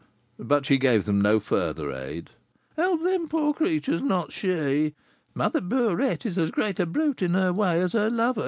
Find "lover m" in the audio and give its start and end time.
8.09-8.39